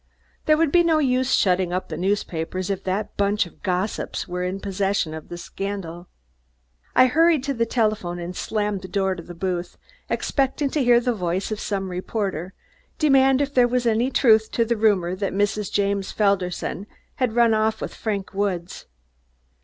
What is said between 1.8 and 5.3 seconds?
the newspapers if that bunch of gossips were in possession of